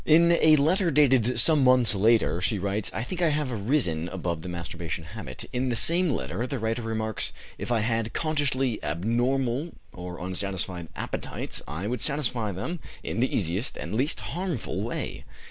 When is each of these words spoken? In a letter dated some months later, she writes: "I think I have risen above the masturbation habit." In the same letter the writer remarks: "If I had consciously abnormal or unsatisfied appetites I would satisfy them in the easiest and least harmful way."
In 0.03 0.31
a 0.31 0.55
letter 0.55 0.89
dated 0.89 1.39
some 1.39 1.63
months 1.63 1.93
later, 1.93 2.41
she 2.41 2.57
writes: 2.57 2.89
"I 2.91 3.03
think 3.03 3.21
I 3.21 3.27
have 3.27 3.51
risen 3.51 4.09
above 4.09 4.41
the 4.41 4.49
masturbation 4.49 5.03
habit." 5.03 5.45
In 5.53 5.69
the 5.69 5.75
same 5.75 6.09
letter 6.09 6.47
the 6.47 6.57
writer 6.57 6.81
remarks: 6.81 7.31
"If 7.59 7.71
I 7.71 7.81
had 7.81 8.11
consciously 8.11 8.83
abnormal 8.83 9.75
or 9.93 10.17
unsatisfied 10.19 10.87
appetites 10.95 11.61
I 11.67 11.85
would 11.85 12.01
satisfy 12.01 12.51
them 12.51 12.79
in 13.03 13.19
the 13.19 13.31
easiest 13.31 13.77
and 13.77 13.93
least 13.93 14.21
harmful 14.21 14.81
way." 14.81 15.23